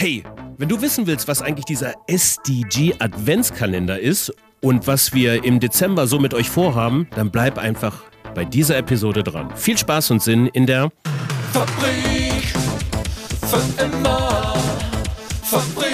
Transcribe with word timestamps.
Hey, 0.00 0.22
wenn 0.58 0.68
du 0.68 0.80
wissen 0.80 1.08
willst, 1.08 1.26
was 1.26 1.42
eigentlich 1.42 1.64
dieser 1.64 1.92
SDG 2.06 2.94
Adventskalender 3.00 3.98
ist 3.98 4.32
und 4.60 4.86
was 4.86 5.12
wir 5.12 5.42
im 5.42 5.58
Dezember 5.58 6.06
so 6.06 6.20
mit 6.20 6.34
euch 6.34 6.48
vorhaben, 6.48 7.08
dann 7.16 7.32
bleib 7.32 7.58
einfach 7.58 8.04
bei 8.32 8.44
dieser 8.44 8.76
Episode 8.76 9.24
dran. 9.24 9.50
Viel 9.56 9.76
Spaß 9.76 10.12
und 10.12 10.22
Sinn 10.22 10.46
in 10.46 10.66
der 10.66 10.92
Fabrik 11.52 12.44
für 13.40 13.82
immer. 13.82 14.54
Fabrik 15.42 15.87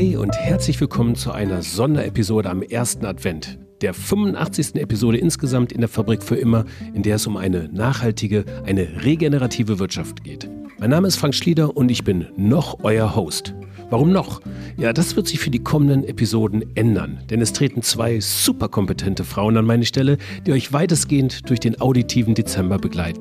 Hi 0.00 0.16
und 0.16 0.34
herzlich 0.34 0.80
willkommen 0.80 1.14
zu 1.14 1.30
einer 1.30 1.60
Sonderepisode 1.60 2.48
am 2.48 2.62
ersten 2.62 3.04
Advent. 3.04 3.58
Der 3.82 3.92
85. 3.92 4.76
Episode 4.76 5.18
insgesamt 5.18 5.72
in 5.72 5.80
der 5.80 5.90
Fabrik 5.90 6.22
für 6.22 6.36
immer, 6.36 6.64
in 6.94 7.02
der 7.02 7.16
es 7.16 7.26
um 7.26 7.36
eine 7.36 7.68
nachhaltige, 7.70 8.46
eine 8.64 9.04
regenerative 9.04 9.78
Wirtschaft 9.78 10.24
geht. 10.24 10.48
Mein 10.78 10.88
Name 10.88 11.06
ist 11.06 11.16
Frank 11.16 11.34
Schlieder 11.34 11.76
und 11.76 11.90
ich 11.90 12.02
bin 12.02 12.28
noch 12.38 12.82
euer 12.82 13.14
Host. 13.14 13.54
Warum 13.90 14.10
noch? 14.10 14.40
Ja, 14.78 14.94
das 14.94 15.16
wird 15.16 15.28
sich 15.28 15.38
für 15.38 15.50
die 15.50 15.62
kommenden 15.62 16.04
Episoden 16.04 16.64
ändern, 16.76 17.20
denn 17.28 17.42
es 17.42 17.52
treten 17.52 17.82
zwei 17.82 18.20
superkompetente 18.20 19.24
Frauen 19.24 19.58
an 19.58 19.66
meine 19.66 19.84
Stelle, 19.84 20.16
die 20.46 20.52
euch 20.52 20.72
weitestgehend 20.72 21.50
durch 21.50 21.60
den 21.60 21.78
auditiven 21.78 22.34
Dezember 22.34 22.78
begleiten. 22.78 23.20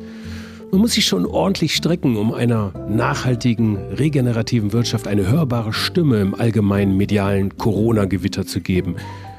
Man 0.72 0.82
muss 0.82 0.94
sich 0.94 1.08
schon 1.08 1.26
ordentlich 1.26 1.76
strecken, 1.76 2.16
um 2.16 2.32
einer 2.32 2.72
nachhaltigen, 2.88 3.78
regenerativen 3.78 4.72
Wirtschaft 4.72 5.08
eine 5.08 5.28
hörbare 5.28 5.74
Stimme 5.74 6.22
im 6.22 6.36
allgemeinen 6.36 6.96
medialen 6.96 7.58
Corona-Gewitter 7.58 8.46
zu 8.46 8.62
geben. 8.62 8.96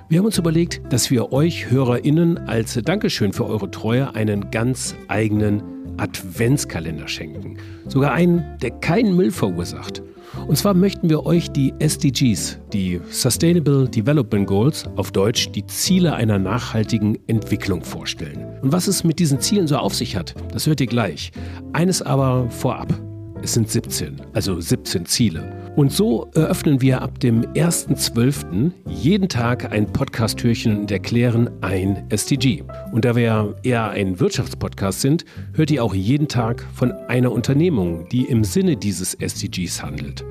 Wir 0.09 0.19
haben 0.19 0.27
uns 0.27 0.39
überlegt, 0.39 0.81
dass 0.93 1.09
wir 1.09 1.33
euch 1.33 1.71
HörerInnen 1.71 2.37
als 2.49 2.75
Dankeschön 2.85 3.33
für 3.33 3.47
eure 3.47 3.71
Treue 3.71 4.13
einen 4.17 4.51
ganz 4.51 4.97
eigenen 5.07 5.63
Adventskalender 5.99 7.07
schenken. 7.07 7.59
Sogar 7.87 8.13
einen, 8.13 8.45
der 8.61 8.73
keinen 8.73 9.15
Müll 9.15 9.31
verursacht. 9.31 10.03
Und 10.49 10.57
zwar 10.57 10.75
möchten 10.75 11.09
wir 11.09 11.27
euch 11.27 11.53
die 11.53 11.73
SDGs, 11.79 12.59
die 12.73 13.01
Sustainable 13.09 13.89
Development 13.89 14.49
Goals, 14.49 14.89
auf 14.97 15.13
Deutsch 15.13 15.53
die 15.53 15.65
Ziele 15.67 16.13
einer 16.15 16.41
nachhaltigen 16.41 17.19
Entwicklung 17.29 17.83
vorstellen. 17.85 18.50
Und 18.63 18.73
was 18.73 18.89
es 18.89 19.05
mit 19.05 19.19
diesen 19.19 19.41
Zielen 19.41 19.67
so 19.67 19.77
auf 19.77 19.95
sich 19.95 20.17
hat, 20.17 20.35
das 20.53 20.67
hört 20.67 20.81
ihr 20.81 20.87
gleich. 20.87 21.33
Eines 21.73 22.03
aber 22.03 22.49
vorab. 22.51 22.93
Es 23.43 23.55
sind 23.55 23.71
17, 23.71 24.21
also 24.35 24.61
17 24.61 25.07
Ziele. 25.07 25.61
Und 25.77 25.93
so 25.93 26.29
eröffnen 26.35 26.83
wir 26.83 27.01
ab 27.01 27.21
dem 27.21 27.43
1.12. 27.55 28.71
jeden 28.87 29.29
Tag 29.29 29.73
ein 29.73 29.87
Podcast-Türchen 29.87 30.77
und 30.79 30.91
erklären 30.91 31.49
ein 31.63 32.05
SDG. 32.11 32.65
Und 32.93 33.07
da 33.07 33.17
wir 33.17 33.23
ja 33.23 33.55
eher 33.63 33.89
ein 33.89 34.21
Wirtschaftspodcast 34.21 35.01
sind, 35.01 35.25
hört 35.55 35.71
ihr 35.71 35.83
auch 35.83 35.95
jeden 35.95 36.29
Tag 36.29 36.67
von 36.75 36.93
einer 37.09 37.33
Unternehmung, 37.33 38.07
die 38.11 38.25
im 38.25 38.45
Sinne 38.45 38.77
dieses 38.77 39.15
SDGs 39.15 39.83
handelt. 39.83 40.25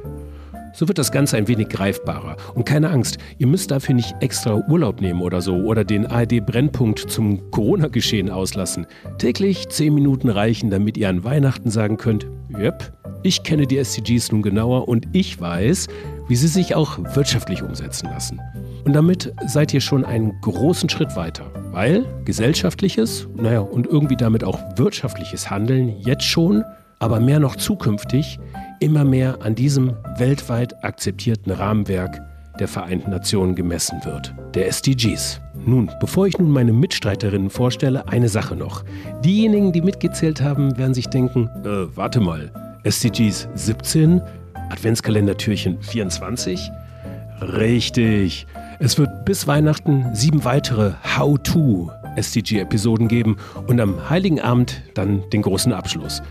So 0.73 0.87
wird 0.87 0.97
das 0.97 1.11
Ganze 1.11 1.37
ein 1.37 1.47
wenig 1.47 1.69
greifbarer. 1.69 2.37
Und 2.53 2.65
keine 2.65 2.89
Angst, 2.89 3.17
ihr 3.37 3.47
müsst 3.47 3.71
dafür 3.71 3.95
nicht 3.95 4.15
extra 4.19 4.55
Urlaub 4.67 5.01
nehmen 5.01 5.21
oder 5.21 5.41
so 5.41 5.55
oder 5.55 5.83
den 5.83 6.05
ARD-Brennpunkt 6.05 6.99
zum 6.99 7.51
Corona-Geschehen 7.51 8.29
auslassen. 8.29 8.85
Täglich 9.17 9.67
10 9.69 9.93
Minuten 9.93 10.29
reichen, 10.29 10.69
damit 10.69 10.97
ihr 10.97 11.09
an 11.09 11.23
Weihnachten 11.23 11.69
sagen 11.71 11.97
könnt, 11.97 12.27
yep, 12.57 12.93
ich 13.23 13.43
kenne 13.43 13.67
die 13.67 13.77
SDGs 13.77 14.31
nun 14.31 14.41
genauer 14.41 14.87
und 14.87 15.07
ich 15.11 15.39
weiß, 15.39 15.87
wie 16.27 16.35
sie 16.35 16.47
sich 16.47 16.75
auch 16.75 16.99
wirtschaftlich 17.15 17.63
umsetzen 17.63 18.07
lassen. 18.07 18.39
Und 18.85 18.93
damit 18.93 19.33
seid 19.45 19.73
ihr 19.73 19.81
schon 19.81 20.05
einen 20.05 20.39
großen 20.41 20.87
Schritt 20.87 21.15
weiter, 21.15 21.51
weil 21.71 22.05
gesellschaftliches, 22.23 23.27
naja, 23.35 23.59
und 23.59 23.87
irgendwie 23.87 24.15
damit 24.15 24.43
auch 24.43 24.59
wirtschaftliches 24.77 25.49
Handeln 25.49 25.99
jetzt 25.99 26.23
schon, 26.23 26.63
aber 26.99 27.19
mehr 27.19 27.39
noch 27.39 27.55
zukünftig, 27.55 28.39
immer 28.79 29.03
mehr 29.03 29.39
an 29.41 29.55
diesem 29.55 29.93
weltweit 30.17 30.83
akzeptierten 30.83 31.51
Rahmenwerk 31.51 32.21
der 32.59 32.67
Vereinten 32.67 33.11
Nationen 33.11 33.55
gemessen 33.55 34.03
wird, 34.03 34.33
der 34.53 34.67
SDGs. 34.67 35.39
Nun, 35.65 35.89
bevor 35.99 36.27
ich 36.27 36.37
nun 36.37 36.51
meine 36.51 36.73
Mitstreiterinnen 36.73 37.49
vorstelle, 37.49 38.07
eine 38.07 38.29
Sache 38.29 38.55
noch. 38.55 38.83
Diejenigen, 39.23 39.71
die 39.71 39.81
mitgezählt 39.81 40.41
haben, 40.41 40.77
werden 40.77 40.93
sich 40.93 41.07
denken, 41.07 41.49
äh, 41.63 41.95
warte 41.95 42.19
mal, 42.19 42.51
SDGs 42.83 43.47
17, 43.55 44.21
Adventskalendertürchen 44.69 45.81
24? 45.81 46.69
Richtig. 47.41 48.45
Es 48.79 48.97
wird 48.97 49.25
bis 49.25 49.47
Weihnachten 49.47 50.13
sieben 50.13 50.43
weitere 50.43 50.93
How-To 51.17 51.91
SDG-Episoden 52.19 53.07
geben 53.07 53.37
und 53.67 53.79
am 53.79 54.09
Heiligen 54.09 54.39
Abend 54.39 54.83
dann 54.93 55.27
den 55.31 55.41
großen 55.41 55.73
Abschluss. 55.73 56.21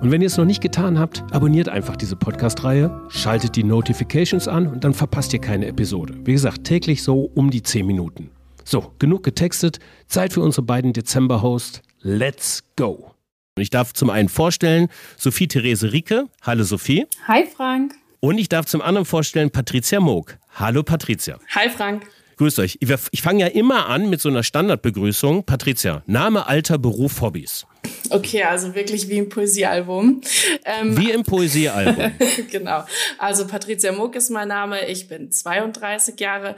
Und 0.00 0.10
wenn 0.10 0.20
ihr 0.20 0.26
es 0.26 0.36
noch 0.36 0.44
nicht 0.44 0.60
getan 0.60 0.98
habt, 0.98 1.22
abonniert 1.30 1.68
einfach 1.68 1.96
diese 1.96 2.16
Podcast-Reihe, 2.16 2.90
schaltet 3.08 3.56
die 3.56 3.64
Notifications 3.64 4.48
an 4.48 4.66
und 4.66 4.84
dann 4.84 4.92
verpasst 4.92 5.32
ihr 5.32 5.40
keine 5.40 5.66
Episode. 5.66 6.14
Wie 6.24 6.32
gesagt, 6.32 6.64
täglich 6.64 7.02
so 7.02 7.30
um 7.34 7.50
die 7.50 7.62
10 7.62 7.86
Minuten. 7.86 8.30
So, 8.64 8.92
genug 8.98 9.22
getextet. 9.22 9.78
Zeit 10.08 10.32
für 10.32 10.40
unsere 10.40 10.62
beiden 10.62 10.92
Dezember-Hosts. 10.92 11.82
Let's 12.00 12.64
go! 12.76 13.12
Und 13.56 13.62
ich 13.62 13.70
darf 13.70 13.94
zum 13.94 14.10
einen 14.10 14.28
vorstellen 14.28 14.88
Sophie 15.16 15.48
Therese 15.48 15.92
Rieke. 15.92 16.26
Hallo 16.42 16.62
Sophie. 16.64 17.06
Hi 17.26 17.46
Frank. 17.46 17.94
Und 18.20 18.38
ich 18.38 18.48
darf 18.48 18.66
zum 18.66 18.82
anderen 18.82 19.06
vorstellen 19.06 19.50
Patricia 19.50 20.00
Moog. 20.00 20.36
Hallo 20.56 20.82
Patricia. 20.82 21.38
Hi 21.54 21.70
Frank. 21.70 22.06
Grüßt 22.36 22.58
euch. 22.58 22.78
Ich, 22.80 23.22
fange 23.22 23.40
ja 23.40 23.46
immer 23.46 23.88
an 23.88 24.10
mit 24.10 24.20
so 24.20 24.28
einer 24.28 24.42
Standardbegrüßung. 24.42 25.44
Patricia, 25.44 26.02
Name, 26.04 26.46
Alter, 26.46 26.76
Beruf, 26.76 27.22
Hobbys. 27.22 27.66
Okay, 28.10 28.42
also 28.42 28.74
wirklich 28.74 29.08
wie 29.08 29.16
im 29.16 29.30
Poesiealbum. 29.30 30.20
Ähm, 30.66 30.98
wie 30.98 31.12
im 31.12 31.22
Poesiealbum. 31.22 32.12
genau. 32.50 32.84
Also 33.16 33.46
Patricia 33.46 33.90
Muck 33.92 34.16
ist 34.16 34.28
mein 34.28 34.48
Name. 34.48 34.86
Ich 34.88 35.08
bin 35.08 35.32
32 35.32 36.20
Jahre 36.20 36.56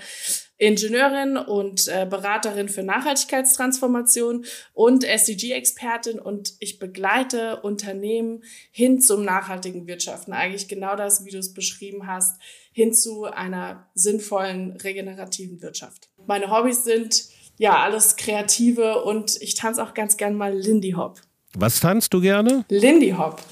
Ingenieurin 0.57 1.37
und 1.37 1.87
äh, 1.87 2.05
Beraterin 2.11 2.69
für 2.69 2.83
Nachhaltigkeitstransformation 2.83 4.45
und 4.73 5.05
SDG-Expertin 5.05 6.19
und 6.19 6.55
ich 6.59 6.81
begleite 6.81 7.61
Unternehmen 7.61 8.43
hin 8.73 9.01
zum 9.01 9.25
nachhaltigen 9.25 9.87
Wirtschaften. 9.87 10.33
Eigentlich 10.33 10.67
genau 10.67 10.97
das, 10.97 11.25
wie 11.25 11.31
du 11.31 11.39
es 11.39 11.55
beschrieben 11.55 12.09
hast, 12.09 12.41
hin 12.79 12.95
zu 12.95 13.25
einer 13.25 13.89
sinnvollen, 13.95 14.77
regenerativen 14.77 15.61
Wirtschaft. 15.63 16.11
Meine 16.29 16.49
Hobbys 16.49 16.85
sind 16.85 17.25
ja 17.57 17.83
alles 17.83 18.15
Kreative 18.15 19.03
und 19.03 19.37
ich 19.43 19.57
tanze 19.57 19.83
auch 19.83 19.95
ganz 19.95 20.17
gern 20.17 20.37
mal 20.37 20.57
Lindy 20.57 20.93
Hop. 20.93 21.21
Was 21.55 21.81
tanzt 21.81 22.15
du 22.15 22.21
gerne? 22.21 22.65
Lindy 22.69 23.11
Hop. 23.19 23.43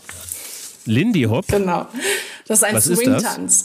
Lindy 0.85 1.25
Hop? 1.25 1.45
Genau. 1.49 1.89
Das 2.47 2.59
ist 2.59 2.63
ein 2.63 2.81
Swing-Tanz. 2.81 3.65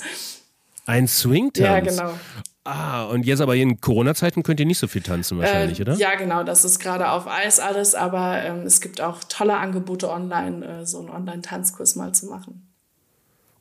Ein 0.87 1.07
Swing-Tanz? 1.07 1.59
Ja, 1.59 1.79
genau. 1.79 2.19
Ah, 2.63 3.03
und 3.03 3.27
jetzt 3.27 3.39
aber 3.41 3.55
in 3.55 3.79
Corona-Zeiten 3.79 4.41
könnt 4.41 4.59
ihr 4.59 4.65
nicht 4.65 4.79
so 4.79 4.87
viel 4.87 5.03
tanzen 5.03 5.37
wahrscheinlich, 5.37 5.77
äh, 5.77 5.83
oder? 5.83 5.93
Ja, 5.93 6.15
genau, 6.15 6.43
das 6.43 6.65
ist 6.65 6.79
gerade 6.79 7.11
auf 7.11 7.27
Eis 7.27 7.59
alles, 7.59 7.93
aber 7.93 8.41
ähm, 8.41 8.61
es 8.65 8.81
gibt 8.81 8.99
auch 8.99 9.23
tolle 9.29 9.57
Angebote 9.57 10.09
online, 10.09 10.65
äh, 10.65 10.85
so 10.87 10.97
einen 10.99 11.09
Online-Tanzkurs 11.09 11.95
mal 11.95 12.13
zu 12.13 12.25
machen. 12.25 12.70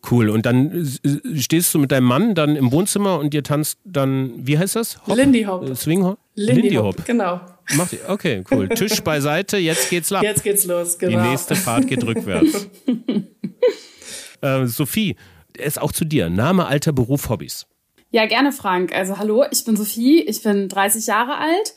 Cool. 0.08 0.30
Und 0.30 0.46
dann 0.46 0.88
stehst 1.36 1.74
du 1.74 1.78
mit 1.78 1.92
deinem 1.92 2.04
Mann 2.04 2.34
dann 2.34 2.56
im 2.56 2.72
Wohnzimmer 2.72 3.18
und 3.18 3.34
ihr 3.34 3.42
tanzt 3.42 3.78
dann, 3.84 4.32
wie 4.36 4.58
heißt 4.58 4.76
das? 4.76 4.98
Hop? 5.06 5.16
Lindy 5.16 5.42
Hop. 5.42 5.68
Äh, 5.68 5.74
Swing 5.74 6.04
Hop? 6.04 6.18
Lindy, 6.34 6.62
Lindy 6.62 6.76
Hop. 6.76 7.04
Genau. 7.04 7.40
Macht 7.76 7.92
ihr? 7.92 8.00
Okay, 8.08 8.42
cool. 8.50 8.68
Tisch 8.74 9.00
beiseite, 9.02 9.58
jetzt 9.58 9.90
geht's 9.90 10.10
los. 10.10 10.22
Jetzt 10.22 10.42
geht's 10.42 10.64
los, 10.64 10.98
genau. 10.98 11.22
Die 11.22 11.28
nächste 11.28 11.54
Fahrt 11.54 11.86
geht 11.86 12.04
rückwärts. 12.04 12.68
äh, 14.40 14.66
Sophie, 14.66 15.16
ist 15.56 15.80
auch 15.80 15.92
zu 15.92 16.04
dir. 16.04 16.30
Name, 16.30 16.66
Alter, 16.66 16.92
Beruf, 16.92 17.28
Hobbys. 17.28 17.66
Ja, 18.12 18.26
gerne, 18.26 18.50
Frank. 18.50 18.92
Also 18.92 19.18
hallo, 19.18 19.44
ich 19.52 19.64
bin 19.64 19.76
Sophie, 19.76 20.22
ich 20.22 20.42
bin 20.42 20.68
30 20.68 21.06
Jahre 21.06 21.36
alt 21.38 21.74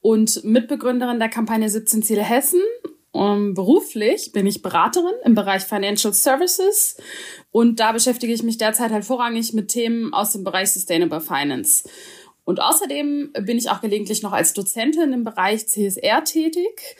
und 0.00 0.42
Mitbegründerin 0.44 1.20
der 1.20 1.28
Kampagne 1.28 1.68
17 1.68 2.02
Ziele 2.02 2.22
Hessen. 2.22 2.60
Um, 3.16 3.54
beruflich 3.54 4.32
bin 4.32 4.46
ich 4.46 4.60
Beraterin 4.60 5.14
im 5.24 5.34
Bereich 5.34 5.62
Financial 5.62 6.12
Services 6.12 6.98
und 7.50 7.80
da 7.80 7.92
beschäftige 7.92 8.34
ich 8.34 8.42
mich 8.42 8.58
derzeit 8.58 8.90
halt 8.90 9.06
vorrangig 9.06 9.54
mit 9.54 9.68
Themen 9.68 10.12
aus 10.12 10.32
dem 10.32 10.44
Bereich 10.44 10.70
Sustainable 10.70 11.22
Finance. 11.22 11.88
Und 12.44 12.60
außerdem 12.60 13.32
bin 13.40 13.56
ich 13.56 13.70
auch 13.70 13.80
gelegentlich 13.80 14.22
noch 14.22 14.32
als 14.32 14.52
Dozentin 14.52 15.14
im 15.14 15.24
Bereich 15.24 15.66
CSR 15.66 16.24
tätig. 16.24 16.96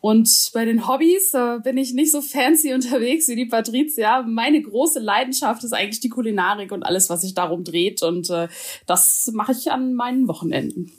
Und 0.00 0.52
bei 0.54 0.64
den 0.64 0.86
Hobbys 0.86 1.34
äh, 1.34 1.58
bin 1.58 1.76
ich 1.76 1.92
nicht 1.92 2.12
so 2.12 2.22
fancy 2.22 2.72
unterwegs 2.74 3.26
wie 3.26 3.34
die 3.34 3.46
Patricia. 3.46 4.22
Meine 4.22 4.62
große 4.62 5.00
Leidenschaft 5.00 5.64
ist 5.64 5.72
eigentlich 5.72 5.98
die 5.98 6.08
Kulinarik 6.08 6.70
und 6.70 6.84
alles, 6.84 7.10
was 7.10 7.22
sich 7.22 7.34
darum 7.34 7.64
dreht. 7.64 8.04
Und 8.04 8.30
äh, 8.30 8.46
das 8.86 9.28
mache 9.34 9.50
ich 9.50 9.72
an 9.72 9.94
meinen 9.94 10.28
Wochenenden. 10.28 10.92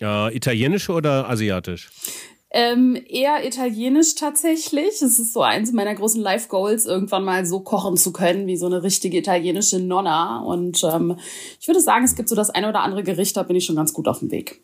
Ja, 0.00 0.28
italienisch 0.28 0.90
oder 0.90 1.30
asiatisch? 1.30 1.88
Ähm, 2.54 3.02
eher 3.08 3.46
italienisch 3.46 4.14
tatsächlich. 4.14 5.00
Es 5.00 5.18
ist 5.18 5.32
so 5.32 5.40
eins 5.40 5.72
meiner 5.72 5.94
großen 5.94 6.20
Life-Goals, 6.20 6.84
irgendwann 6.84 7.24
mal 7.24 7.46
so 7.46 7.60
kochen 7.60 7.96
zu 7.96 8.12
können 8.12 8.46
wie 8.46 8.58
so 8.58 8.66
eine 8.66 8.82
richtige 8.82 9.16
italienische 9.16 9.78
Nonna. 9.78 10.40
Und 10.42 10.84
ähm, 10.84 11.16
ich 11.58 11.66
würde 11.66 11.80
sagen, 11.80 12.04
es 12.04 12.14
gibt 12.14 12.28
so 12.28 12.34
das 12.34 12.50
eine 12.50 12.68
oder 12.68 12.82
andere 12.82 13.02
Gericht, 13.02 13.38
da 13.38 13.42
bin 13.42 13.56
ich 13.56 13.64
schon 13.64 13.76
ganz 13.76 13.94
gut 13.94 14.06
auf 14.06 14.18
dem 14.18 14.30
Weg. 14.30 14.60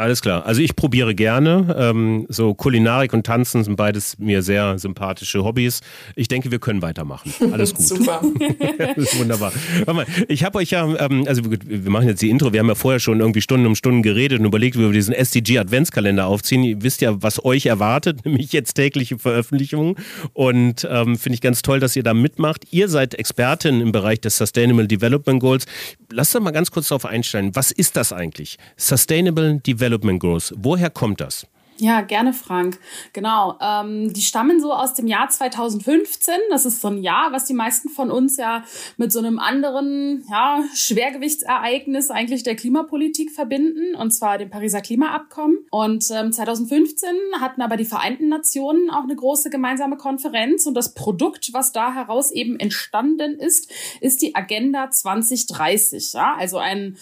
Alles 0.00 0.22
klar. 0.22 0.46
Also 0.46 0.62
ich 0.62 0.76
probiere 0.76 1.14
gerne. 1.14 1.76
Ähm, 1.78 2.24
so 2.30 2.54
Kulinarik 2.54 3.12
und 3.12 3.26
Tanzen 3.26 3.62
sind 3.64 3.76
beides 3.76 4.18
mir 4.18 4.40
sehr 4.40 4.78
sympathische 4.78 5.44
Hobbys. 5.44 5.82
Ich 6.16 6.26
denke, 6.26 6.50
wir 6.50 6.58
können 6.58 6.80
weitermachen. 6.80 7.30
Alles 7.52 7.74
gut. 7.74 7.86
Super. 7.86 8.22
das 8.78 8.96
ist 8.96 9.18
wunderbar. 9.18 9.52
Mal, 9.86 10.06
ich 10.28 10.42
habe 10.42 10.56
euch 10.56 10.70
ja, 10.70 10.88
ähm, 11.04 11.26
also 11.28 11.42
wir 11.44 11.90
machen 11.90 12.08
jetzt 12.08 12.22
die 12.22 12.30
Intro, 12.30 12.50
wir 12.54 12.60
haben 12.60 12.68
ja 12.68 12.74
vorher 12.74 12.98
schon 12.98 13.20
irgendwie 13.20 13.42
Stunden 13.42 13.66
um 13.66 13.74
Stunden 13.74 14.00
geredet 14.00 14.40
und 14.40 14.46
überlegt, 14.46 14.78
wie 14.78 14.80
wir 14.80 14.92
diesen 14.92 15.12
SDG-Adventskalender 15.12 16.26
aufziehen. 16.26 16.64
Ihr 16.64 16.82
wisst 16.82 17.02
ja, 17.02 17.22
was 17.22 17.44
euch 17.44 17.66
erwartet, 17.66 18.24
nämlich 18.24 18.54
jetzt 18.54 18.74
tägliche 18.74 19.18
Veröffentlichungen. 19.18 19.96
Und 20.32 20.88
ähm, 20.90 21.18
finde 21.18 21.34
ich 21.34 21.42
ganz 21.42 21.60
toll, 21.60 21.78
dass 21.78 21.94
ihr 21.94 22.04
da 22.04 22.14
mitmacht. 22.14 22.64
Ihr 22.70 22.88
seid 22.88 23.14
Expertin 23.16 23.82
im 23.82 23.92
Bereich 23.92 24.22
des 24.22 24.38
Sustainable 24.38 24.88
Development 24.88 25.40
Goals. 25.40 25.66
Lasst 26.10 26.34
uns 26.34 26.42
mal 26.42 26.52
ganz 26.52 26.70
kurz 26.70 26.88
darauf 26.88 27.04
einsteigen. 27.04 27.54
Was 27.54 27.70
ist 27.70 27.96
das 27.96 28.14
eigentlich? 28.14 28.56
Sustainable 28.78 29.60
Development 29.60 29.89
Development 29.90 30.20
Goals. 30.20 30.54
Woher 30.56 30.88
kommt 30.88 31.20
das? 31.20 31.46
Ja, 31.78 32.02
gerne, 32.02 32.34
Frank. 32.34 32.78
Genau. 33.14 33.56
Ähm, 33.58 34.12
die 34.12 34.20
stammen 34.20 34.60
so 34.60 34.70
aus 34.70 34.92
dem 34.92 35.06
Jahr 35.06 35.30
2015. 35.30 36.34
Das 36.50 36.66
ist 36.66 36.82
so 36.82 36.88
ein 36.88 37.02
Jahr, 37.02 37.32
was 37.32 37.46
die 37.46 37.54
meisten 37.54 37.88
von 37.88 38.10
uns 38.10 38.36
ja 38.36 38.64
mit 38.98 39.10
so 39.12 39.18
einem 39.18 39.38
anderen 39.38 40.22
ja, 40.30 40.62
Schwergewichtsereignis 40.74 42.10
eigentlich 42.10 42.42
der 42.42 42.54
Klimapolitik 42.54 43.30
verbinden, 43.30 43.94
und 43.94 44.10
zwar 44.10 44.36
dem 44.36 44.50
Pariser 44.50 44.82
Klimaabkommen. 44.82 45.56
Und 45.70 46.04
ähm, 46.10 46.32
2015 46.32 47.08
hatten 47.40 47.62
aber 47.62 47.78
die 47.78 47.86
Vereinten 47.86 48.28
Nationen 48.28 48.90
auch 48.90 49.04
eine 49.04 49.16
große 49.16 49.48
gemeinsame 49.48 49.96
Konferenz. 49.96 50.66
Und 50.66 50.74
das 50.74 50.92
Produkt, 50.92 51.54
was 51.54 51.72
da 51.72 51.94
heraus 51.94 52.30
eben 52.30 52.60
entstanden 52.60 53.38
ist, 53.38 53.72
ist 54.02 54.20
die 54.20 54.34
Agenda 54.34 54.90
2030. 54.90 56.12
Ja? 56.12 56.34
Also 56.38 56.58
ein 56.58 56.98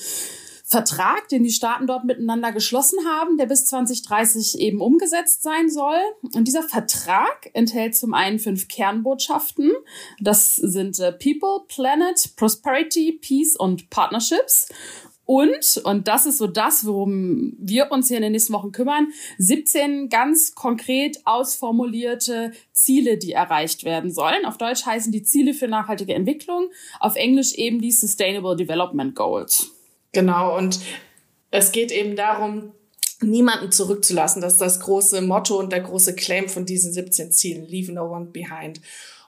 Vertrag, 0.71 1.31
den 1.31 1.45
die 1.45 1.51
Staaten 1.51 1.87
dort 1.87 2.05
miteinander 2.05 2.53
geschlossen 2.53 2.99
haben, 3.07 3.39
der 3.39 3.47
bis 3.47 3.65
2030 3.65 4.61
eben 4.61 4.83
umgesetzt 4.83 5.43
sein 5.43 5.71
soll. 5.71 5.99
Und 6.35 6.47
dieser 6.47 6.63
Vertrag 6.63 7.49
enthält 7.55 7.97
zum 7.97 8.13
einen 8.13 8.39
fünf 8.39 8.69
Kernbotschaften. 8.69 9.73
Das 10.21 10.57
sind 10.57 11.01
äh, 11.01 11.13
People, 11.13 11.65
Planet, 11.69 12.37
Prosperity, 12.37 13.13
Peace 13.13 13.57
und 13.57 13.89
Partnerships. 13.89 14.69
Und, 15.25 15.81
und 15.85 16.07
das 16.07 16.27
ist 16.27 16.37
so 16.37 16.47
das, 16.47 16.85
worum 16.85 17.55
wir 17.59 17.91
uns 17.91 18.09
hier 18.09 18.19
in 18.19 18.23
den 18.23 18.33
nächsten 18.33 18.53
Wochen 18.53 18.73
kümmern, 18.73 19.09
17 19.39 20.11
ganz 20.11 20.55
konkret 20.55 21.19
ausformulierte 21.25 22.53
Ziele, 22.73 23.17
die 23.17 23.33
erreicht 23.33 23.85
werden 23.85 24.11
sollen. 24.11 24.45
Auf 24.45 24.59
Deutsch 24.59 24.85
heißen 24.85 25.13
die 25.13 25.23
Ziele 25.23 25.55
für 25.55 25.69
nachhaltige 25.69 26.15
Entwicklung, 26.15 26.69
auf 27.01 27.17
Englisch 27.17 27.55
eben 27.55 27.81
die 27.81 27.93
Sustainable 27.93 28.57
Development 28.57 29.15
Goals. 29.15 29.78
Genau, 30.13 30.57
und 30.57 30.81
es 31.51 31.73
geht 31.73 31.93
eben 31.93 32.17
darum, 32.17 32.73
niemanden 33.21 33.73
zurückzulassen. 33.73 34.43
Das 34.43 34.55
ist 34.55 34.61
das 34.61 34.81
große 34.81 35.21
Motto 35.23 35.59
und 35.59 35.73
der 35.73 35.81
große 35.81 36.15
Claim 36.15 36.49
von 36.49 36.67
diesen 36.67 36.93
17 36.93 37.33
Zielen. 37.33 37.67
Leave 37.67 37.93
no 37.93 38.05
one 38.05 38.27
behind. 38.27 38.81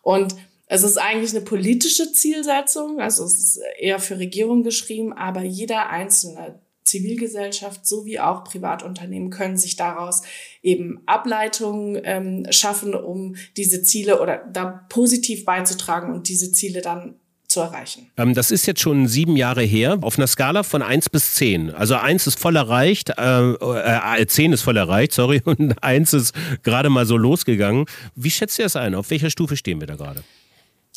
Und 0.02 0.34
es 0.66 0.84
ist 0.84 0.98
eigentlich 0.98 1.32
eine 1.32 1.44
politische 1.44 2.12
Zielsetzung, 2.12 3.00
also 3.00 3.24
es 3.24 3.38
ist 3.38 3.60
eher 3.80 3.98
für 3.98 4.20
Regierungen 4.20 4.62
geschrieben, 4.62 5.12
aber 5.12 5.42
jeder 5.42 5.90
einzelne 5.90 6.60
Zivilgesellschaft 6.84 7.84
sowie 7.84 8.20
auch 8.20 8.44
Privatunternehmen 8.44 9.30
können 9.30 9.56
sich 9.56 9.74
daraus 9.74 10.22
eben 10.62 11.02
Ableitungen 11.06 12.00
ähm, 12.04 12.46
schaffen, 12.50 12.94
um 12.94 13.34
diese 13.56 13.82
Ziele 13.82 14.20
oder 14.20 14.44
da 14.52 14.86
positiv 14.88 15.44
beizutragen 15.44 16.14
und 16.14 16.28
diese 16.28 16.52
Ziele 16.52 16.82
dann 16.82 17.18
zu 17.50 17.60
erreichen. 17.60 18.10
Ähm, 18.16 18.34
das 18.34 18.50
ist 18.50 18.66
jetzt 18.66 18.80
schon 18.80 19.06
sieben 19.08 19.36
Jahre 19.36 19.62
her, 19.62 19.98
auf 20.02 20.18
einer 20.18 20.26
Skala 20.26 20.62
von 20.62 20.82
eins 20.82 21.08
bis 21.08 21.34
zehn. 21.34 21.70
Also 21.70 21.96
eins 21.96 22.26
ist 22.26 22.38
voll 22.38 22.56
erreicht, 22.56 23.10
äh, 23.18 23.52
äh, 23.52 24.26
10 24.26 24.52
ist 24.52 24.62
voll 24.62 24.76
erreicht, 24.76 25.12
sorry, 25.12 25.42
und 25.44 25.82
eins 25.82 26.12
ist 26.12 26.34
gerade 26.62 26.90
mal 26.90 27.06
so 27.06 27.16
losgegangen. 27.16 27.86
Wie 28.14 28.30
schätzt 28.30 28.58
ihr 28.58 28.64
das 28.64 28.76
ein? 28.76 28.94
Auf 28.94 29.10
welcher 29.10 29.30
Stufe 29.30 29.56
stehen 29.56 29.80
wir 29.80 29.86
da 29.86 29.96
gerade? 29.96 30.22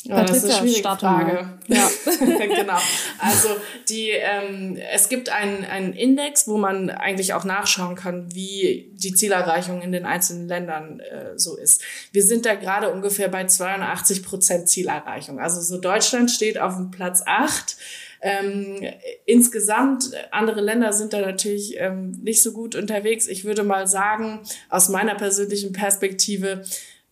Ja, 0.04 0.22
das 0.22 0.44
ist 0.44 0.44
eine 0.44 0.68
schwierige. 0.68 0.82
Frage. 0.82 1.48
Ja, 1.66 1.90
genau. 2.38 2.78
Also 3.18 3.48
die, 3.88 4.10
ähm, 4.10 4.78
es 4.92 5.08
gibt 5.08 5.30
einen, 5.30 5.64
einen 5.64 5.94
Index, 5.94 6.46
wo 6.46 6.58
man 6.58 6.90
eigentlich 6.90 7.32
auch 7.32 7.44
nachschauen 7.44 7.94
kann, 7.94 8.34
wie 8.34 8.92
die 8.92 9.14
Zielerreichung 9.14 9.80
in 9.80 9.92
den 9.92 10.04
einzelnen 10.04 10.46
Ländern 10.46 11.00
äh, 11.00 11.38
so 11.38 11.56
ist. 11.56 11.82
Wir 12.12 12.22
sind 12.22 12.44
da 12.44 12.54
gerade 12.54 12.92
ungefähr 12.92 13.28
bei 13.28 13.46
82 13.46 14.22
Prozent 14.22 14.68
Zielerreichung. 14.68 15.40
Also 15.40 15.62
so 15.62 15.78
Deutschland 15.78 16.30
steht 16.30 16.58
auf 16.58 16.76
dem 16.76 16.90
Platz 16.90 17.22
acht. 17.24 17.76
Ähm, 18.20 18.82
insgesamt, 19.26 20.10
andere 20.30 20.62
Länder 20.62 20.94
sind 20.94 21.12
da 21.12 21.20
natürlich 21.20 21.76
ähm, 21.78 22.12
nicht 22.22 22.42
so 22.42 22.52
gut 22.52 22.74
unterwegs. 22.74 23.26
Ich 23.26 23.44
würde 23.44 23.64
mal 23.64 23.86
sagen, 23.86 24.40
aus 24.70 24.88
meiner 24.88 25.14
persönlichen 25.14 25.72
Perspektive, 25.72 26.64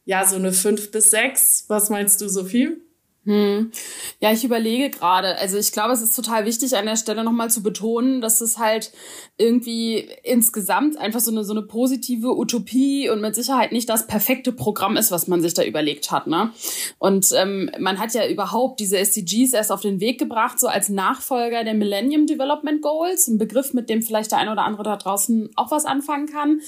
ja, 0.05 0.25
so 0.27 0.37
eine 0.37 0.53
fünf 0.53 0.91
bis 0.91 1.11
sechs. 1.11 1.65
Was 1.69 1.91
meinst 1.91 2.21
du, 2.21 2.29
Sophie? 2.29 2.77
Hm. 3.25 3.71
Ja, 4.19 4.33
ich 4.33 4.43
überlege 4.43 4.91
gerade. 4.91 5.39
Also 5.39 5.57
ich 5.57 5.71
glaube, 5.71 5.93
es 5.93 6.03
ist 6.03 6.17
total 6.17 6.45
wichtig, 6.45 6.77
an 6.77 6.87
der 6.87 6.97
Stelle 6.97 7.23
nochmal 7.23 7.51
zu 7.51 7.63
betonen, 7.63 8.21
dass 8.21 8.41
es 8.41 8.59
halt 8.59 8.91
irgendwie 9.39 10.09
insgesamt 10.25 10.97
einfach 10.99 11.21
so 11.21 11.31
eine, 11.31 11.45
so 11.45 11.53
eine 11.53 11.63
positive 11.63 12.37
Utopie 12.37 13.09
und 13.09 13.21
mit 13.21 13.37
Sicherheit 13.37 13.71
nicht 13.71 13.89
das 13.89 14.09
perfekte 14.09 14.51
Programm 14.51 14.97
ist, 14.97 15.13
was 15.13 15.29
man 15.29 15.41
sich 15.41 15.55
da 15.55 15.63
überlegt 15.63 16.11
hat. 16.11 16.27
Ne? 16.27 16.51
Und 16.99 17.29
ähm, 17.37 17.71
man 17.79 18.01
hat 18.01 18.13
ja 18.13 18.27
überhaupt 18.27 18.81
diese 18.81 18.99
SDGs 18.99 19.53
erst 19.53 19.71
auf 19.71 19.83
den 19.83 20.01
Weg 20.01 20.19
gebracht, 20.19 20.59
so 20.59 20.67
als 20.67 20.89
Nachfolger 20.89 21.63
der 21.63 21.75
Millennium 21.75 22.27
Development 22.27 22.83
Goals, 22.83 23.29
ein 23.29 23.39
Begriff, 23.39 23.73
mit 23.73 23.89
dem 23.89 24.03
vielleicht 24.03 24.33
der 24.33 24.39
eine 24.39 24.51
oder 24.51 24.65
andere 24.65 24.83
da 24.83 24.97
draußen 24.97 25.51
auch 25.55 25.71
was 25.71 25.85
anfangen 25.85 26.27
kann. 26.27 26.61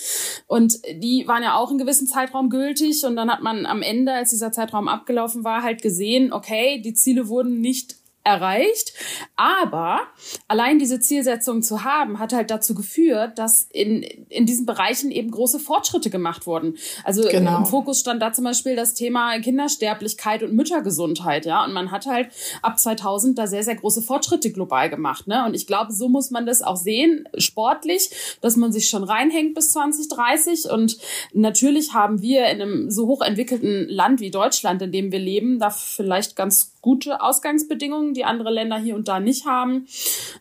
Und 0.46 0.78
die 1.02 1.26
waren 1.26 1.42
ja 1.42 1.56
auch 1.56 1.72
in 1.72 1.78
gewissen 1.78 2.06
Zeitraum 2.06 2.48
gültig 2.48 3.04
und 3.04 3.16
dann 3.16 3.28
hat 3.28 3.42
man 3.42 3.66
am 3.66 3.82
Ende, 3.82 4.12
als 4.12 4.30
dieser 4.30 4.52
Zeitraum 4.52 4.86
abgelaufen 4.86 5.42
war, 5.42 5.64
halt 5.64 5.82
gesehen, 5.82 6.32
okay, 6.32 6.43
okay, 6.44 6.80
die 6.80 6.94
Ziele 6.94 7.28
wurden 7.28 7.60
nicht 7.60 7.96
erreicht. 8.24 8.94
Aber 9.36 10.00
allein 10.48 10.78
diese 10.78 10.98
Zielsetzung 10.98 11.62
zu 11.62 11.84
haben, 11.84 12.18
hat 12.18 12.32
halt 12.32 12.50
dazu 12.50 12.74
geführt, 12.74 13.38
dass 13.38 13.68
in, 13.70 14.02
in 14.02 14.46
diesen 14.46 14.66
Bereichen 14.66 15.10
eben 15.10 15.30
große 15.30 15.60
Fortschritte 15.60 16.10
gemacht 16.10 16.46
wurden. 16.46 16.76
Also 17.04 17.22
genau. 17.28 17.58
im 17.58 17.66
Fokus 17.66 18.00
stand 18.00 18.22
da 18.22 18.32
zum 18.32 18.44
Beispiel 18.44 18.76
das 18.76 18.94
Thema 18.94 19.38
Kindersterblichkeit 19.38 20.42
und 20.42 20.54
Müttergesundheit, 20.54 21.44
ja. 21.46 21.64
Und 21.64 21.74
man 21.74 21.90
hat 21.90 22.06
halt 22.06 22.30
ab 22.62 22.78
2000 22.78 23.38
da 23.38 23.46
sehr, 23.46 23.62
sehr 23.62 23.76
große 23.76 24.02
Fortschritte 24.02 24.50
global 24.50 24.88
gemacht, 24.88 25.26
ne. 25.26 25.44
Und 25.44 25.54
ich 25.54 25.66
glaube, 25.66 25.92
so 25.92 26.08
muss 26.08 26.30
man 26.30 26.46
das 26.46 26.62
auch 26.62 26.76
sehen, 26.76 27.28
sportlich, 27.36 28.10
dass 28.40 28.56
man 28.56 28.72
sich 28.72 28.88
schon 28.88 29.04
reinhängt 29.04 29.54
bis 29.54 29.72
2030. 29.72 30.70
Und 30.70 30.96
natürlich 31.34 31.92
haben 31.92 32.22
wir 32.22 32.46
in 32.46 32.62
einem 32.62 32.90
so 32.90 33.06
hochentwickelten 33.06 33.88
Land 33.88 34.20
wie 34.20 34.30
Deutschland, 34.30 34.80
in 34.80 34.92
dem 34.92 35.12
wir 35.12 35.18
leben, 35.18 35.58
da 35.58 35.68
vielleicht 35.70 36.36
ganz 36.36 36.74
gute 36.80 37.22
Ausgangsbedingungen, 37.22 38.13
die 38.14 38.24
andere 38.24 38.50
Länder 38.50 38.78
hier 38.78 38.94
und 38.94 39.08
da 39.08 39.20
nicht 39.20 39.46
haben. 39.46 39.86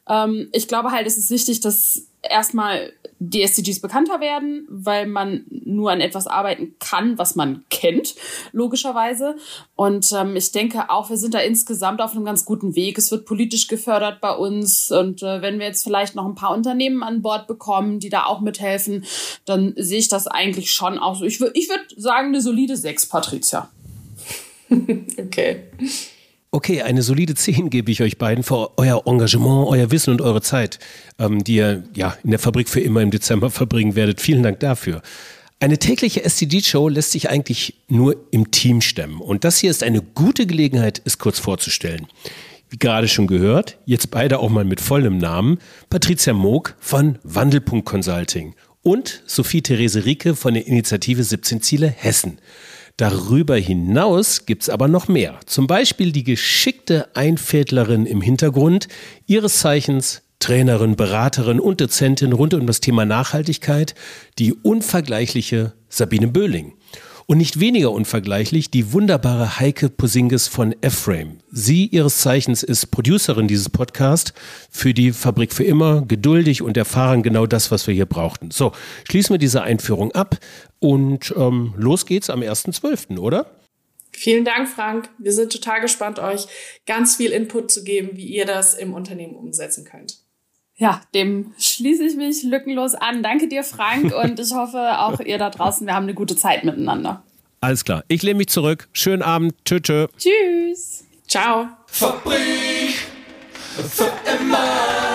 Ähm, 0.07 0.49
ich 0.53 0.67
glaube 0.67 0.91
halt, 0.91 1.07
es 1.07 1.17
ist 1.17 1.29
wichtig, 1.29 1.59
dass 1.59 2.07
erstmal 2.21 2.93
die 3.19 3.41
SDGs 3.41 3.79
bekannter 3.79 4.19
werden, 4.19 4.65
weil 4.69 5.07
man 5.07 5.45
nur 5.49 5.91
an 5.91 6.01
etwas 6.01 6.27
arbeiten 6.27 6.75
kann, 6.79 7.17
was 7.17 7.35
man 7.35 7.63
kennt, 7.69 8.15
logischerweise. 8.51 9.35
Und 9.75 10.11
ähm, 10.11 10.35
ich 10.35 10.51
denke 10.51 10.89
auch, 10.89 11.09
wir 11.09 11.17
sind 11.17 11.33
da 11.33 11.39
insgesamt 11.39 12.01
auf 12.01 12.11
einem 12.11 12.25
ganz 12.25 12.45
guten 12.45 12.75
Weg. 12.75 12.97
Es 12.97 13.11
wird 13.11 13.25
politisch 13.25 13.67
gefördert 13.67 14.19
bei 14.19 14.35
uns. 14.35 14.91
Und 14.91 15.23
äh, 15.23 15.41
wenn 15.41 15.59
wir 15.59 15.67
jetzt 15.67 15.83
vielleicht 15.83 16.15
noch 16.15 16.25
ein 16.25 16.35
paar 16.35 16.53
Unternehmen 16.53 17.03
an 17.03 17.21
Bord 17.21 17.47
bekommen, 17.47 17.99
die 17.99 18.09
da 18.09 18.25
auch 18.25 18.41
mithelfen, 18.41 19.05
dann 19.45 19.73
sehe 19.77 19.99
ich 19.99 20.09
das 20.09 20.27
eigentlich 20.27 20.71
schon 20.71 20.97
auch 20.97 21.15
so. 21.15 21.25
Ich 21.25 21.39
würde 21.39 21.57
ich 21.57 21.69
würd 21.69 21.93
sagen, 21.95 22.29
eine 22.29 22.41
solide 22.41 22.75
6, 22.75 23.07
Patricia. 23.07 23.69
okay. 24.69 25.63
Okay, 26.55 26.83
eine 26.83 27.01
solide 27.01 27.33
10 27.33 27.71
gebe 27.71 27.91
ich 27.91 28.03
euch 28.03 28.19
beiden 28.19 28.43
für 28.43 28.77
euer 28.77 29.07
Engagement, 29.07 29.67
euer 29.69 29.89
Wissen 29.89 30.11
und 30.11 30.21
eure 30.21 30.43
Zeit, 30.43 30.77
ähm, 31.17 31.43
die 31.43 31.55
ihr 31.55 31.83
ja 31.95 32.15
in 32.23 32.29
der 32.29 32.37
Fabrik 32.37 32.69
für 32.69 32.79
immer 32.79 33.01
im 33.01 33.09
Dezember 33.09 33.49
verbringen 33.49 33.95
werdet. 33.95 34.21
Vielen 34.21 34.43
Dank 34.43 34.59
dafür. 34.59 35.01
Eine 35.59 35.79
tägliche 35.79 36.23
SDG-Show 36.23 36.89
lässt 36.89 37.09
sich 37.09 37.27
eigentlich 37.27 37.73
nur 37.87 38.17
im 38.29 38.51
Team 38.51 38.81
stemmen. 38.81 39.19
Und 39.19 39.45
das 39.45 39.57
hier 39.57 39.71
ist 39.71 39.81
eine 39.81 40.03
gute 40.03 40.45
Gelegenheit, 40.45 41.01
es 41.05 41.17
kurz 41.17 41.39
vorzustellen. 41.39 42.05
Wie 42.69 42.77
gerade 42.77 43.07
schon 43.07 43.25
gehört, 43.25 43.79
jetzt 43.87 44.11
beide 44.11 44.37
auch 44.37 44.51
mal 44.51 44.63
mit 44.63 44.79
vollem 44.79 45.17
Namen, 45.17 45.57
Patricia 45.89 46.33
Moog 46.33 46.75
von 46.79 47.17
Wandelpunkt 47.23 47.87
Consulting 47.87 48.53
und 48.83 49.23
Sophie-Therese 49.25 50.05
Rieke 50.05 50.35
von 50.35 50.53
der 50.53 50.67
Initiative 50.67 51.23
17 51.23 51.63
Ziele 51.63 51.87
Hessen. 51.87 52.37
Darüber 52.97 53.55
hinaus 53.55 54.45
gibt's 54.45 54.69
aber 54.69 54.87
noch 54.87 55.07
mehr. 55.07 55.39
Zum 55.45 55.65
Beispiel 55.65 56.11
die 56.11 56.23
geschickte 56.23 57.15
Einfädlerin 57.15 58.05
im 58.05 58.21
Hintergrund, 58.21 58.87
ihres 59.25 59.59
Zeichens 59.59 60.21
Trainerin, 60.37 60.95
Beraterin 60.95 61.59
und 61.59 61.79
Dozentin 61.79 62.33
rund 62.33 62.53
um 62.53 62.67
das 62.67 62.81
Thema 62.81 63.05
Nachhaltigkeit, 63.05 63.95
die 64.39 64.53
unvergleichliche 64.53 65.73
Sabine 65.87 66.27
Böhling. 66.27 66.73
Und 67.25 67.37
nicht 67.37 67.59
weniger 67.59 67.91
unvergleichlich 67.91 68.69
die 68.69 68.91
wunderbare 68.91 69.59
Heike 69.59 69.89
Posingis 69.89 70.47
von 70.47 70.75
F-Frame. 70.81 71.39
Sie 71.51 71.85
ihres 71.87 72.17
Zeichens 72.17 72.63
ist 72.63 72.87
Producerin 72.87 73.47
dieses 73.47 73.69
Podcasts 73.69 74.33
für 74.69 74.93
die 74.93 75.13
Fabrik 75.13 75.53
für 75.53 75.63
immer, 75.63 76.01
geduldig 76.01 76.61
und 76.61 76.75
erfahren 76.75 77.23
genau 77.23 77.45
das, 77.45 77.71
was 77.71 77.87
wir 77.87 77.93
hier 77.93 78.05
brauchten. 78.05 78.51
So, 78.51 78.73
schließen 79.09 79.33
wir 79.33 79.39
diese 79.39 79.61
Einführung 79.61 80.11
ab 80.11 80.37
und 80.79 81.33
ähm, 81.37 81.73
los 81.77 82.05
geht's 82.05 82.29
am 82.29 82.41
1.12., 82.41 83.17
oder? 83.17 83.49
Vielen 84.11 84.45
Dank, 84.45 84.69
Frank. 84.69 85.09
Wir 85.17 85.31
sind 85.31 85.51
total 85.51 85.81
gespannt, 85.81 86.19
euch 86.19 86.45
ganz 86.85 87.15
viel 87.15 87.31
Input 87.31 87.71
zu 87.71 87.83
geben, 87.83 88.11
wie 88.13 88.27
ihr 88.27 88.45
das 88.45 88.73
im 88.75 88.93
Unternehmen 88.93 89.35
umsetzen 89.35 89.85
könnt. 89.85 90.19
Ja, 90.75 91.01
dem 91.13 91.53
schließe 91.57 92.03
ich 92.03 92.15
mich 92.15 92.43
lückenlos 92.43 92.95
an. 92.95 93.23
Danke 93.23 93.47
dir, 93.47 93.63
Frank, 93.63 94.13
und 94.23 94.39
ich 94.39 94.51
hoffe 94.53 94.99
auch 94.99 95.19
ihr 95.19 95.37
da 95.37 95.49
draußen, 95.49 95.85
wir 95.85 95.93
haben 95.93 96.03
eine 96.03 96.13
gute 96.13 96.35
Zeit 96.35 96.63
miteinander. 96.63 97.23
Alles 97.61 97.85
klar. 97.85 98.03
Ich 98.09 98.23
lehne 98.23 98.39
mich 98.39 98.49
zurück. 98.49 98.89
Schönen 98.91 99.21
Abend. 99.21 99.53
Tschö, 99.63 99.79
tschö. 99.79 100.07
Tschüss. 100.17 101.05
Ciao. 101.27 101.67
Fabrik 101.87 102.95
für 103.75 104.11
immer. 104.39 105.12